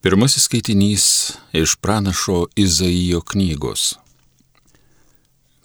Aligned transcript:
Pirmasis 0.00 0.42
skaitinys 0.42 1.32
iš 1.52 1.76
pranašo 1.76 2.46
Izaijo 2.56 3.20
knygos. 3.20 3.94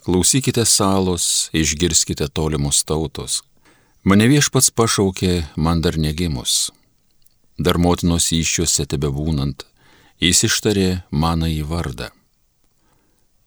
Klausykite 0.04 0.64
salos, 0.64 1.48
išgirskite 1.52 2.28
tolimus 2.28 2.84
tautos. 2.84 3.40
Mane 4.04 4.26
viešpats 4.28 4.68
pašaukė, 4.76 5.46
man 5.56 5.80
dar 5.80 5.96
negimus. 5.96 6.70
Dar 7.56 7.80
motinos 7.80 8.28
iššiuose 8.36 8.84
tebe 8.84 9.08
būnant, 9.08 9.64
jis 10.20 10.44
ištarė 10.50 10.90
mano 11.10 11.48
į 11.48 11.64
vardą. 11.72 12.10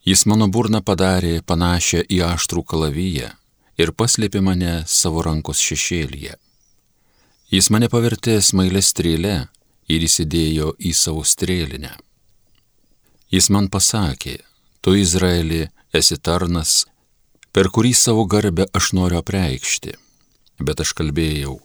Jis 0.09 0.25
mano 0.25 0.49
burną 0.49 0.81
padarė 0.81 1.43
panašią 1.45 2.01
į 2.09 2.23
aštrų 2.31 2.65
kalavyją 2.65 3.29
ir 3.77 3.93
paslėpė 3.93 4.41
mane 4.41 4.73
savo 4.87 5.21
rankos 5.21 5.61
šešėlyje. 5.61 6.33
Jis 7.53 7.69
mane 7.69 7.93
pavertė 7.93 8.41
smailę 8.41 8.81
strėlę 8.81 9.37
ir 9.89 10.05
įsidėjo 10.05 10.73
į 10.79 10.93
savo 10.95 11.25
strėlinę. 11.25 11.95
Jis 13.33 13.49
man 13.53 13.69
pasakė, 13.69 14.39
tu 14.81 14.95
Izraeli 14.97 15.67
esi 15.93 16.17
tarnas, 16.17 16.85
per 17.53 17.69
kurį 17.73 17.93
savo 17.97 18.25
garbę 18.29 18.69
aš 18.73 18.93
noriu 18.97 19.19
apreikšti. 19.21 19.95
Bet 20.59 20.81
aš 20.83 20.91
kalbėjau, 20.97 21.55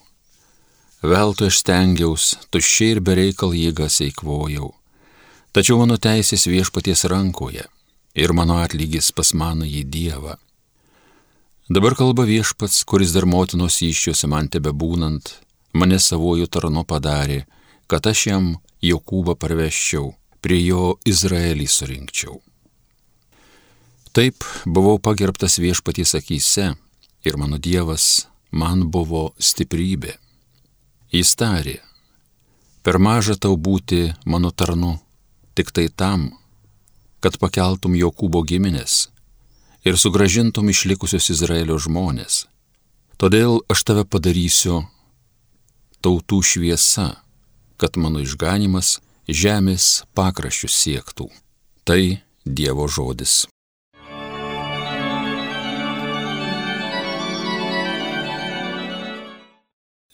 veltui 1.02 1.48
aš 1.50 1.60
stengiaus, 1.62 2.26
tuščiai 2.54 2.94
ir 2.94 3.00
bereikal 3.04 3.54
jėgas 3.56 4.00
eikvojau. 4.04 4.70
Tačiau 5.54 5.80
mano 5.80 5.96
teisės 5.98 6.46
viešpaties 6.50 7.04
rankoje 7.10 7.66
ir 8.14 8.32
mano 8.32 8.60
atlygis 8.62 9.10
pas 9.14 9.32
mano 9.34 9.66
į 9.66 9.82
Dievą. 9.90 10.36
Dabar 11.68 11.96
kalba 11.98 12.26
viešpats, 12.28 12.82
kuris 12.84 13.14
dar 13.16 13.26
motinos 13.26 13.80
iššiuose 13.82 14.28
man 14.28 14.50
tebe 14.52 14.70
būnant, 14.70 15.30
mane 15.72 15.98
savojų 15.98 16.46
tarnu 16.52 16.84
padarė, 16.84 17.44
kad 17.86 18.06
aš 18.06 18.26
jam 18.26 18.50
Jokūbą 18.84 19.36
parveščiau, 19.40 20.12
prie 20.44 20.60
jo 20.66 20.98
Izraelį 21.08 21.66
surinkčiau. 21.70 22.36
Taip 24.14 24.44
buvau 24.66 24.98
pagerbtas 25.00 25.56
viešpatys 25.58 26.14
akise 26.18 26.74
ir 27.24 27.38
mano 27.40 27.56
Dievas 27.58 28.28
man 28.52 28.84
buvo 28.92 29.32
stiprybė. 29.40 30.14
Jis 31.14 31.32
tarė, 31.40 31.78
per 32.84 33.00
maža 33.00 33.38
tau 33.40 33.56
būti 33.56 34.12
mano 34.26 34.52
tarnu, 34.52 34.98
tik 35.56 35.72
tai 35.74 35.88
tam, 35.88 36.28
kad 37.24 37.40
pakeltum 37.40 37.96
Jokūbo 37.96 38.44
giminės 38.44 39.08
ir 39.84 39.96
sugražintum 40.00 40.68
išlikusius 40.68 41.30
Izraelio 41.32 41.80
žmonės. 41.80 42.44
Todėl 43.16 43.62
aš 43.70 43.84
tave 43.88 44.04
padarysiu 44.04 44.82
tautų 46.04 46.42
šviesa 46.44 47.23
kad 47.80 47.96
mano 47.96 48.22
išganimas 48.24 48.98
žemės 49.28 50.04
pakraščius 50.14 50.76
siektų. 50.84 51.30
Tai 51.84 52.00
Dievo 52.44 52.88
žodis. 52.88 53.44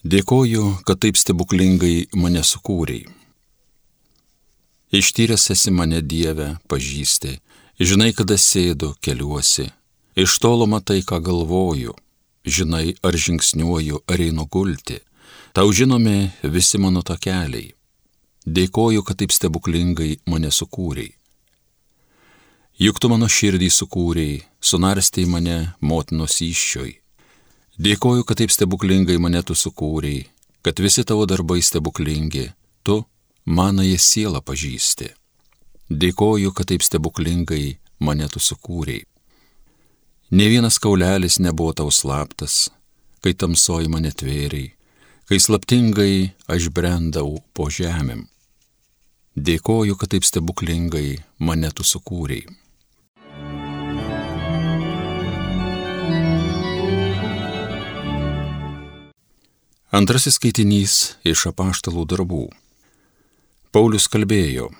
Dėkoju, 0.00 0.80
kad 0.86 1.00
taip 1.02 1.18
stebuklingai 1.20 2.08
mane 2.16 2.40
sukūrei. 2.46 3.04
Ištyręs 4.90 5.50
esi 5.52 5.70
mane 5.70 6.00
Dievę, 6.02 6.56
pažįsti, 6.66 7.36
žinai, 7.78 8.14
kada 8.16 8.38
sėdu, 8.40 8.94
keliuosi, 9.04 9.68
iš 10.16 10.38
tolo 10.42 10.66
matai, 10.66 11.02
ką 11.06 11.20
galvoju, 11.22 11.94
žinai, 12.42 12.96
ar 13.04 13.14
žingsniuoju, 13.14 14.00
ar 14.08 14.24
einu 14.24 14.48
gulti, 14.50 14.98
Tau 15.52 15.72
žinomi 15.72 16.30
visi 16.46 16.78
mano 16.78 17.00
takeliai. 17.02 17.72
Dėkoju, 18.46 19.02
kad 19.02 19.18
taip 19.18 19.32
stebuklingai 19.34 20.20
mane 20.30 20.52
sukūrei. 20.54 21.10
Juk 22.78 23.00
tu 23.02 23.10
mano 23.10 23.26
širdį 23.26 23.66
sukūrei, 23.74 24.44
sunarstei 24.62 25.26
mane 25.26 25.74
motinos 25.82 26.38
iššioj. 26.46 26.94
Dėkoju, 27.82 28.24
kad 28.30 28.38
taip 28.38 28.54
stebuklingai 28.54 29.18
mane 29.18 29.42
tu 29.42 29.58
sukūrei, 29.58 30.22
kad 30.62 30.78
visi 30.78 31.02
tavo 31.04 31.26
darbai 31.26 31.58
stebuklingi, 31.58 32.46
tu 32.86 33.02
manąją 33.44 33.98
sielą 33.98 34.46
pažįsti. 34.46 35.10
Dėkoju, 35.90 36.54
kad 36.54 36.70
taip 36.70 36.86
stebuklingai 36.86 37.78
mane 37.98 38.30
tu 38.30 38.38
sukūrei. 38.38 39.02
Ne 40.30 40.46
vienas 40.46 40.78
kaulelis 40.78 41.42
nebuvo 41.42 41.74
tau 41.74 41.90
slaptas, 41.90 42.68
kai 43.18 43.34
tamsoji 43.34 43.90
mane 43.90 44.14
tvėriai 44.14 44.76
kai 45.30 45.38
slaptingai 45.38 46.32
aš 46.50 46.64
brendau 46.74 47.36
po 47.54 47.68
žemėm. 47.70 48.24
Dėkoju, 49.38 49.94
kad 49.94 50.10
taip 50.10 50.24
stebuklingai 50.26 51.20
mane 51.38 51.70
tu 51.70 51.86
sukūrei. 51.86 52.48
Antrasis 59.94 60.34
skaitinys 60.40 60.96
iš 61.22 61.44
apaštalų 61.52 62.08
darbų. 62.10 62.48
Paulius 63.70 64.10
kalbėjo, 64.10 64.72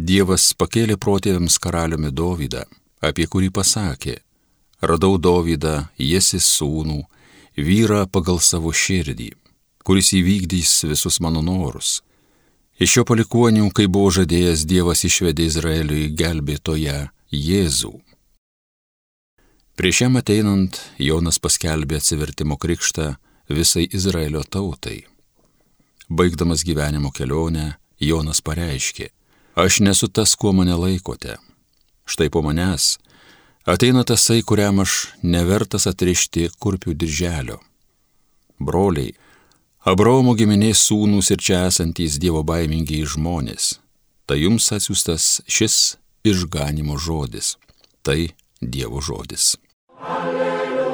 Dievas 0.00 0.48
pakėlė 0.56 0.96
protėviams 0.96 1.60
karaliumi 1.60 2.14
Dovydą, 2.16 2.64
apie 3.04 3.28
kurį 3.28 3.52
pasakė, 3.60 4.16
radau 4.80 5.20
Dovydą, 5.20 5.76
Jėsis 6.00 6.48
sūnų, 6.56 7.02
vyrą 7.60 8.06
pagal 8.08 8.40
savo 8.40 8.72
širdį 8.72 9.34
kuris 9.86 10.12
įvykdys 10.16 10.84
visus 10.90 11.20
mano 11.20 11.42
norus. 11.42 12.00
Iš 12.82 12.96
jo 12.96 13.04
palikonių, 13.06 13.68
kai 13.76 13.86
buvo 13.86 14.10
žadėjęs 14.14 14.64
Dievas 14.66 15.04
išvedė 15.06 15.46
Izraeliui 15.50 16.08
gelbėtoje 16.18 17.10
Jėzų. 17.32 17.92
Prieš 19.76 20.02
jam 20.04 20.18
ateinant 20.20 20.80
Jonas 21.00 21.38
paskelbė 21.42 22.00
atsivertimo 22.00 22.58
krikštą 22.60 23.14
visai 23.48 23.86
Izraelio 23.88 24.42
tautai. 24.44 25.04
Baigdamas 26.08 26.64
gyvenimo 26.66 27.12
kelionę, 27.14 27.76
Jonas 28.00 28.42
pareiškė, 28.44 29.08
aš 29.56 29.80
nesu 29.80 30.08
tas, 30.08 30.34
kuo 30.36 30.52
mane 30.52 30.74
laikote. 30.76 31.38
Štai 32.04 32.28
po 32.34 32.42
manęs 32.44 32.98
ateina 33.64 34.02
tasai, 34.04 34.42
kuriam 34.42 34.82
aš 34.82 35.06
nevertas 35.22 35.86
atrišti 35.86 36.48
kurpių 36.58 36.94
dirželio. 36.98 37.60
Broliai, 38.58 39.14
Abraomo 39.82 40.36
giminės 40.38 40.78
sūnūs 40.86 41.32
ir 41.34 41.40
čia 41.42 41.64
esantys 41.66 42.14
Dievo 42.22 42.44
baimingiai 42.46 43.02
žmonės. 43.02 43.82
Tai 44.30 44.36
jums 44.38 44.70
atsiųstas 44.70 45.42
šis 45.50 45.98
išganimo 46.22 46.94
žodis. 47.02 47.58
Tai 48.06 48.30
Dievo 48.62 49.02
žodis. 49.02 49.58
Alleluja, 49.98 50.86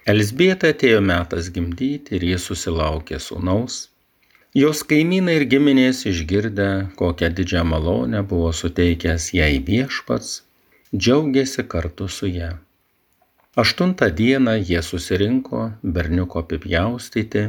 Elsbieta 0.09 0.71
atėjo 0.73 1.01
metas 1.05 1.49
gimdyti 1.53 2.15
ir 2.17 2.23
jis 2.31 2.43
susilaukė 2.49 3.17
sūnaus. 3.21 3.75
Jos 4.57 4.79
kaimynai 4.89 5.35
ir 5.37 5.45
giminės 5.51 5.99
išgirdę, 6.09 6.69
kokią 6.97 7.29
didžią 7.37 7.61
malonę 7.69 8.23
buvo 8.31 8.49
suteikęs 8.59 9.27
jai 9.37 9.59
viešpats, 9.67 10.29
džiaugėsi 10.95 11.67
kartu 11.69 12.07
su 12.09 12.27
ja. 12.27 12.49
Aštuntą 13.61 14.07
dieną 14.19 14.55
jie 14.69 14.81
susirinko 14.81 15.65
berniuko 15.97 16.41
apipjaustyti 16.41 17.43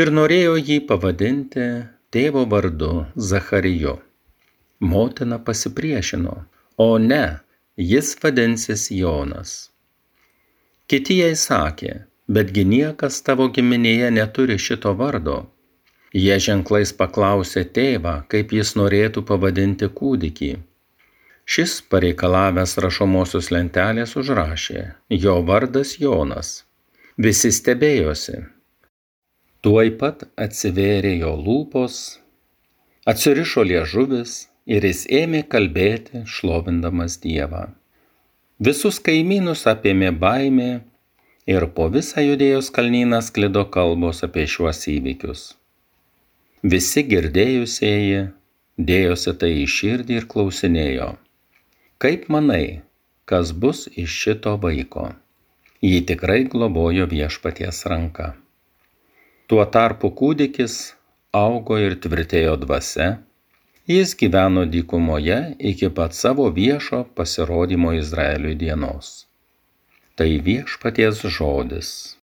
ir 0.00 0.12
norėjo 0.18 0.58
jį 0.58 0.76
pavadinti 0.90 1.68
tėvo 2.12 2.42
vardu 2.52 2.90
Zacharijo. 3.30 3.96
Motina 4.80 5.38
pasipriešino, 5.48 6.36
o 6.76 6.88
ne, 6.98 7.24
jis 7.92 8.12
vadinsis 8.20 8.90
Jonas. 8.92 9.56
Kiti 10.92 11.20
jai 11.22 11.32
sakė, 11.46 11.92
betgi 12.28 12.68
niekas 12.68 13.22
tavo 13.24 13.48
giminėje 13.48 14.12
neturi 14.12 14.60
šito 14.68 14.92
vardo. 15.00 15.40
Jie 16.12 16.36
ženklais 16.50 16.92
paklausė 17.00 17.64
tėvą, 17.64 18.18
kaip 18.28 18.52
jis 18.52 18.76
norėtų 18.76 19.24
pavadinti 19.30 19.88
kūdikį. 19.88 20.56
Šis 21.46 21.78
pareikalavęs 21.92 22.72
rašomosios 22.82 23.52
lentelės 23.54 24.16
užrašė, 24.18 24.80
jo 25.14 25.34
vardas 25.46 25.92
Jonas. 26.02 26.48
Visi 27.22 27.52
stebėjosi. 27.54 28.40
Tuoj 29.62 29.92
pat 30.00 30.24
atsivėrė 30.42 31.12
jo 31.20 31.36
lūpos, 31.38 32.00
atsirišo 33.06 33.62
liežuvis 33.62 34.32
ir 34.66 34.84
jis 34.88 35.04
ėmė 35.20 35.44
kalbėti, 35.52 36.24
šlovindamas 36.26 37.20
Dievą. 37.22 37.68
Visus 38.58 38.98
kaimynus 39.06 39.62
apėmė 39.70 40.10
baimė 40.18 40.70
ir 41.46 41.68
po 41.76 41.86
visą 41.94 42.24
judėjos 42.26 42.72
kalnyną 42.74 43.20
sklido 43.22 43.62
kalbos 43.70 44.24
apie 44.26 44.48
šiuos 44.50 44.82
įvykius. 44.90 45.44
Visi 46.74 47.06
girdėjusieji 47.06 48.26
dėjosi 48.90 49.36
tai 49.38 49.52
į 49.62 49.66
širdį 49.76 50.18
ir 50.20 50.28
klausinėjo, 50.32 51.08
kaip 51.98 52.28
manai, 52.32 52.82
kas 53.24 53.52
bus 53.52 53.86
iš 53.92 54.16
šito 54.22 54.56
vaiko? 54.62 55.10
Jį 55.84 56.00
tikrai 56.08 56.42
globojo 56.50 57.06
viešpaties 57.10 57.84
ranka. 57.92 58.32
Tuo 59.46 59.64
tarpu 59.76 60.10
kūdikis 60.18 60.80
augo 61.36 61.78
ir 61.78 61.98
tvirtėjo 62.02 62.56
dvasia, 62.64 63.10
Jis 63.86 64.16
gyveno 64.18 64.64
dykumoje 64.66 65.54
iki 65.58 65.88
pat 65.94 66.14
savo 66.14 66.48
viešo 66.50 67.04
pasirodymo 67.14 67.92
Izraeliui 67.94 68.56
dienos. 68.58 69.26
Tai 70.18 70.26
viešpaties 70.42 71.22
žodis. 71.36 72.15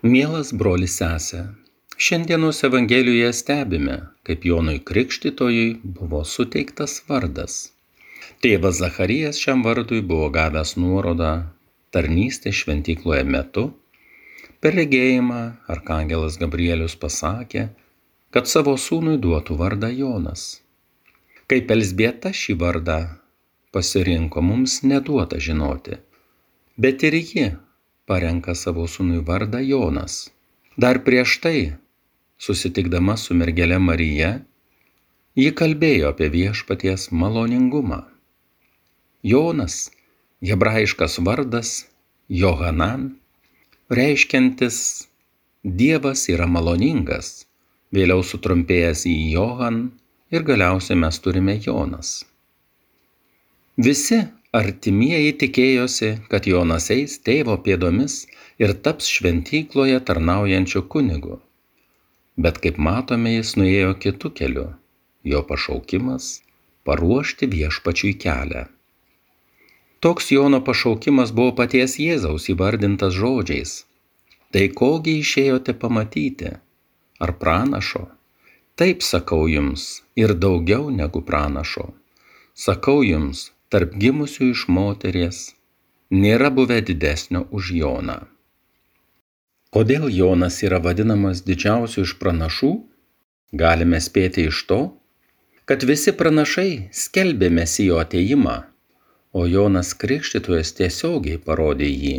Mielas 0.00 0.48
brolis 0.56 0.94
sesė, 0.96 1.42
šiandienos 2.00 2.62
Evangelijoje 2.64 3.34
stebime, 3.36 3.98
kaip 4.24 4.46
Jonui 4.48 4.78
Krikštytojui 4.80 5.74
buvo 5.84 6.22
suteiktas 6.24 7.02
vardas. 7.04 7.74
Tėvas 8.40 8.78
Zacharijas 8.80 9.36
šiam 9.36 9.60
vardui 9.60 10.00
buvo 10.00 10.30
gavęs 10.32 10.72
nuorodą 10.80 11.34
tarnystės 11.92 12.62
šventykloje 12.62 13.28
metu, 13.28 13.66
per 14.64 14.72
regėjimą 14.80 15.44
arkangelas 15.68 16.40
Gabrielius 16.40 16.96
pasakė, 16.96 17.68
kad 18.32 18.48
savo 18.48 18.78
sūnui 18.80 19.20
duotų 19.20 19.60
vardą 19.60 19.92
Jonas. 19.92 20.62
Kaip 21.44 21.76
Elsbieta 21.76 22.32
šį 22.32 22.56
vardą 22.56 23.02
pasirinko 23.68 24.40
mums 24.40 24.80
neduota 24.80 25.36
žinoti, 25.36 26.00
bet 26.80 27.04
ir 27.04 27.20
ji 27.20 27.50
parenka 28.10 28.56
savo 28.58 28.86
sūnui 28.90 29.22
vardą 29.26 29.62
Jonas. 29.62 30.26
Dar 30.76 31.00
prieš 31.06 31.38
tai, 31.44 31.58
susitikdama 32.40 33.16
su 33.20 33.36
mergelė 33.38 33.78
Marija, 33.82 34.30
ji 35.38 35.50
kalbėjo 35.60 36.10
apie 36.14 36.30
viešpaties 36.34 37.10
maloningumą. 37.22 38.00
Jonas 39.22 39.90
hebrajiškas 40.50 41.18
vardas 41.26 41.72
Johanan, 42.28 43.14
reiškiantis 43.90 44.80
Dievas 45.60 46.22
yra 46.32 46.46
maloningas, 46.48 47.44
vėliau 47.92 48.22
sutrumpėjęs 48.24 49.02
į 49.10 49.16
Johan 49.34 49.80
ir 50.32 50.46
galiausiai 50.48 50.96
mes 50.96 51.18
turime 51.20 51.58
Jonas. 51.60 52.22
Visi 53.76 54.22
artimieji 54.58 55.34
tikėjosi, 55.42 56.10
kad 56.30 56.46
Jonas 56.50 56.90
eis 56.90 57.18
tėvo 57.26 57.56
pėdomis 57.66 58.24
ir 58.58 58.74
taps 58.86 59.06
šventykloje 59.14 60.00
tarnaujančiu 60.08 60.82
kunigu. 60.94 61.38
Bet 62.36 62.58
kaip 62.64 62.78
matome, 62.78 63.36
jis 63.36 63.54
nuėjo 63.60 63.94
kitu 64.02 64.30
keliu. 64.40 64.68
Jo 65.22 65.42
pašaukimas- 65.48 66.40
paruošti 66.86 67.46
viešpačiui 67.54 68.14
kelią. 68.24 68.66
Toks 70.00 70.30
Jono 70.32 70.60
pašaukimas 70.64 71.30
buvo 71.36 71.52
paties 71.56 71.98
Jėzaus 72.00 72.48
įvardintas 72.48 73.12
žodžiais. 73.12 73.84
Tai 74.50 74.68
kogi 74.80 75.20
išėjote 75.20 75.74
pamatyti? 75.82 76.56
Ar 77.20 77.32
pranašo? 77.42 78.08
Taip 78.76 79.02
sakau 79.02 79.44
jums 79.46 80.00
ir 80.16 80.32
daugiau 80.34 80.88
negu 80.90 81.20
pranašo. 81.20 81.92
Sakau 82.54 83.02
jums, 83.04 83.50
tarp 83.72 83.96
gimusių 84.02 84.50
iš 84.54 84.66
moteries 84.68 85.40
nėra 86.10 86.50
buvę 86.54 86.80
didesnio 86.86 87.46
už 87.50 87.72
Joną. 87.80 88.18
Kodėl 89.70 90.08
Jonas 90.10 90.62
yra 90.66 90.80
vadinamas 90.82 91.44
didžiausiu 91.46 92.02
iš 92.06 92.16
pranašų? 92.22 92.72
Galime 93.54 94.00
spėti 94.02 94.48
iš 94.50 94.64
to, 94.66 94.80
kad 95.66 95.86
visi 95.86 96.14
pranašai 96.14 96.90
skelbė 97.04 97.50
mesijo 97.54 98.02
ateimą 98.02 98.58
o 99.32 99.46
Jonas 99.46 99.92
Krikštytojas 99.94 100.72
tiesiogiai 100.78 101.38
parodė 101.44 101.88
jį. 101.88 102.14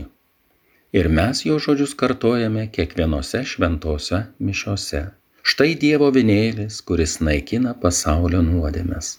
Ir 0.95 1.07
mes 1.17 1.43
jo 1.47 1.57
žodžius 1.63 1.95
kartojame 1.99 2.67
kiekvienose 2.75 3.43
šventose 3.47 4.21
mišiose. 4.39 5.03
Štai 5.41 5.73
Dievo 5.83 6.11
vinėlis, 6.15 6.81
kuris 6.87 7.17
naikina 7.23 7.73
pasaulio 7.83 8.41
nuodėmes. 8.45 9.15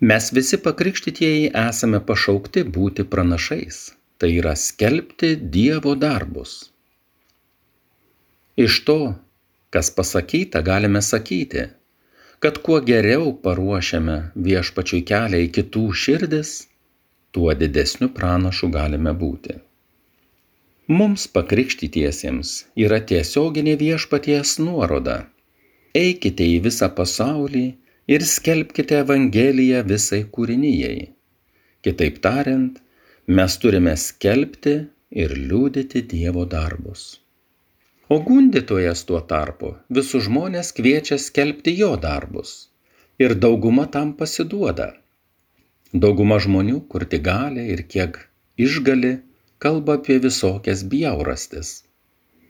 Mes 0.00 0.32
visi 0.32 0.58
pakrikštytieji 0.62 1.48
esame 1.58 1.98
pašaukti 2.08 2.62
būti 2.74 3.02
pranašais, 3.12 3.78
tai 4.18 4.28
yra 4.38 4.52
skelbti 4.54 5.32
Dievo 5.54 5.94
darbus. 5.98 6.52
Iš 8.54 8.76
to, 8.86 8.98
kas 9.74 9.90
pasakyta, 9.96 10.62
galime 10.62 11.02
sakyti, 11.02 11.64
kad 12.38 12.60
kuo 12.62 12.78
geriau 12.90 13.32
paruošiame 13.42 14.16
viešpačiui 14.46 15.02
kelią 15.10 15.42
į 15.48 15.50
kitų 15.58 15.82
širdis, 16.04 16.54
tuo 17.34 17.50
didesniu 17.58 18.08
pranašu 18.14 18.70
galime 18.78 19.16
būti. 19.24 19.58
Mums 20.88 21.26
pakrikštytiesiems 21.34 22.54
yra 22.86 23.02
tiesioginė 23.10 23.74
viešpaties 23.82 24.54
nuoroda. 24.62 25.18
Eikite 25.98 26.46
į 26.54 26.62
visą 26.70 26.86
pasaulį 26.94 27.66
ir 28.16 28.26
skelbkite 28.32 29.02
Evangeliją 29.04 29.84
visai 29.92 30.24
kūrinyjei. 30.34 31.06
Kitaip 31.84 32.18
tariant, 32.24 32.82
mes 33.38 33.56
turime 33.62 33.94
skelbti 34.08 34.76
ir 35.24 35.38
liūdyti 35.38 36.04
Dievo 36.10 36.44
darbus 36.56 37.08
o 38.08 38.16
gundytojas 38.24 39.04
tuo 39.08 39.20
tarpu 39.32 39.74
visus 39.96 40.24
žmones 40.26 40.72
kviečia 40.76 41.18
skelbti 41.24 41.74
jo 41.80 41.90
darbus 42.04 42.52
ir 43.24 43.34
dauguma 43.44 43.84
tam 43.96 44.14
pasiduoda. 44.20 44.88
Dauguma 46.04 46.38
žmonių, 46.44 46.78
kur 46.90 47.04
tik 47.12 47.24
gali 47.26 47.64
ir 47.74 47.82
kiek 47.92 48.18
išgali, 48.64 49.12
kalba 49.58 49.96
apie 49.98 50.18
visokias 50.24 50.84
bjaurastis. 50.92 51.70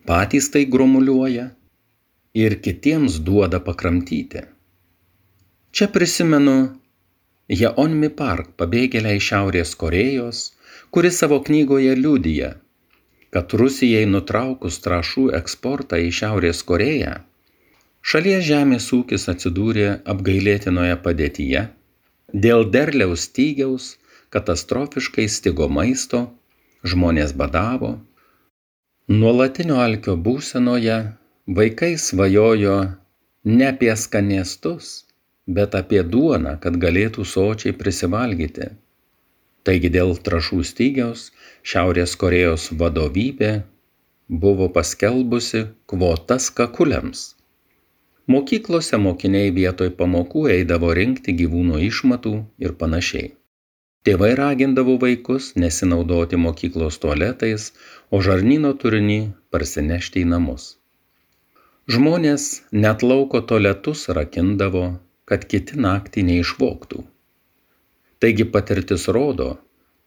Patys 0.07 0.51
tai 0.55 0.65
gromuliuoja 0.75 1.47
ir 2.45 2.59
kitiems 2.65 3.19
duoda 3.29 3.61
pakramtyti. 3.69 4.43
Čia 5.79 5.87
prisimenu 5.95 6.53
Jaonmi 7.55 8.09
Park 8.21 8.49
pabėgėlę 8.59 9.13
iš 9.15 9.27
Šiaurės 9.29 9.77
Korejos, 9.79 10.41
kuri 10.91 11.13
savo 11.15 11.39
knygoje 11.49 11.93
liudyja, 12.01 12.49
kad 13.37 13.55
Rusijai 13.61 14.09
nutraukus 14.11 14.81
trašų 14.83 15.29
eksportą 15.39 16.03
į 16.03 16.11
Šiaurės 16.19 16.65
Koreją, 16.73 17.15
šalies 18.03 18.43
žemės 18.51 18.91
ūkis 18.99 19.29
atsidūrė 19.31 19.87
apgailėtinoje 20.17 20.99
padėtyje, 21.07 21.65
dėl 22.49 22.67
derliaus 22.75 23.31
stygiaus 23.31 23.91
katastrofiškai 24.35 25.31
stigo 25.31 25.71
maisto, 25.79 26.27
žmonės 26.83 27.39
badavo, 27.39 27.93
nuolatinio 29.21 29.79
alkio 29.87 30.19
būsenoje 30.27 31.03
vaikai 31.61 31.95
svajojo 32.11 32.81
ne 33.59 33.77
apie 33.77 33.95
skanėstus, 33.95 34.97
bet 35.57 35.75
apie 35.79 36.03
duoną, 36.15 36.59
kad 36.63 36.77
galėtų 36.85 37.25
sočiai 37.25 37.75
prisivalgyti. 37.81 38.69
Taigi 39.65 39.91
dėl 39.93 40.15
trašų 40.27 40.61
stygiaus 40.65 41.25
Šiaurės 41.71 42.15
Korėjos 42.21 42.69
vadovybė 42.83 43.51
buvo 44.45 44.69
paskelbusi 44.77 45.65
kvotas 45.91 46.51
kakuliams. 46.61 47.25
Mokyklose 48.29 49.01
mokiniai 49.01 49.51
vietoj 49.57 49.91
pamokų 49.99 50.47
eidavo 50.55 50.93
rinkti 50.97 51.33
gyvūnų 51.37 51.81
išmatų 51.89 52.35
ir 52.65 52.75
panašiai. 52.83 53.31
Tėvai 54.05 54.35
ragindavo 54.41 54.97
vaikus 55.01 55.55
nesinaudoti 55.63 56.37
mokyklos 56.41 57.01
tualetais, 57.03 57.73
o 58.13 58.21
žarnyno 58.27 58.75
turinį 58.83 59.19
parsinešti 59.53 60.23
į 60.25 60.29
namus. 60.35 60.69
Žmonės 61.89 62.47
net 62.85 63.03
lauko 63.03 63.41
tualetus 63.51 64.07
rakindavo, 64.19 64.85
kad 65.29 65.45
kiti 65.53 65.77
naktį 65.85 66.25
neišvoktų. 66.31 67.03
Taigi 68.19 68.47
patirtis 68.55 69.05
rodo, 69.15 69.51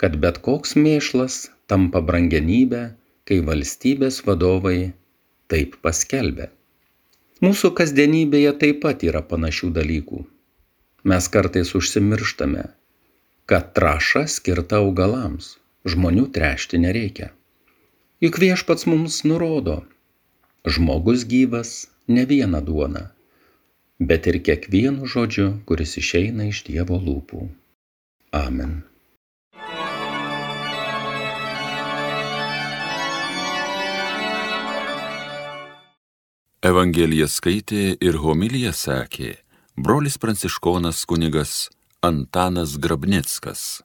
kad 0.02 0.18
bet 0.24 0.42
koks 0.48 0.74
mėšlas 0.76 1.46
tampa 1.70 2.02
brangenybė, 2.08 2.82
kai 3.30 3.38
valstybės 3.46 4.24
vadovai 4.26 4.92
taip 5.52 5.78
paskelbia. 5.86 6.50
Mūsų 7.46 7.72
kasdienybėje 7.78 8.52
taip 8.64 8.82
pat 8.84 9.06
yra 9.06 9.22
panašių 9.26 9.70
dalykų. 9.78 10.24
Mes 11.10 11.28
kartais 11.34 11.72
užsimirštame, 11.78 12.66
kad 13.50 13.72
traša 13.78 14.26
skirta 14.30 14.82
augalams, 14.82 15.56
žmonių 15.86 16.28
trešti 16.36 16.82
nereikia. 16.82 17.32
Juk 18.22 18.38
viešpats 18.44 18.86
mums 18.90 19.24
nurodo, 19.26 19.80
žmogus 20.66 21.26
gyvas 21.30 21.72
ne 22.06 22.28
viena 22.30 22.62
duona, 22.62 23.08
bet 24.02 24.28
ir 24.28 24.42
kiekvienu 24.46 25.10
žodžiu, 25.14 25.48
kuris 25.70 25.98
išeina 26.02 26.50
iš 26.50 26.64
Dievo 26.68 26.98
lūpų. 26.98 27.46
Amen. 28.34 28.82
Evangeliją 36.62 37.26
skaitė 37.26 37.96
ir 38.06 38.20
homiliją 38.22 38.70
sakė 38.78 39.32
brolis 39.82 40.20
pranciškonas 40.22 41.06
kunigas 41.10 41.70
Antanas 42.06 42.76
Grabnickas. 42.78 43.82